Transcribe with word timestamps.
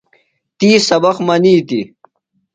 تی 0.57 0.69
سبق 0.87 1.15
منِیتیۡ۔ 1.27 1.85